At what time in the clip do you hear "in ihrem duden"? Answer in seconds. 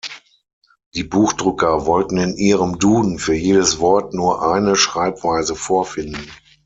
2.17-3.19